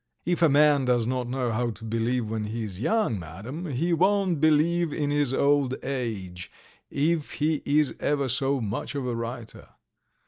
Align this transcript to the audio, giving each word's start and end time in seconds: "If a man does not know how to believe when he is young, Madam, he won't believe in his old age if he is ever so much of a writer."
"If 0.25 0.41
a 0.41 0.49
man 0.49 0.85
does 0.85 1.05
not 1.05 1.27
know 1.27 1.51
how 1.51 1.69
to 1.69 1.83
believe 1.85 2.25
when 2.27 2.45
he 2.45 2.63
is 2.63 2.79
young, 2.79 3.19
Madam, 3.19 3.67
he 3.69 3.93
won't 3.93 4.41
believe 4.41 4.91
in 4.91 5.11
his 5.11 5.31
old 5.31 5.75
age 5.85 6.49
if 6.89 7.33
he 7.33 7.61
is 7.67 7.93
ever 7.99 8.27
so 8.27 8.59
much 8.59 8.95
of 8.95 9.05
a 9.05 9.13
writer." 9.15 9.69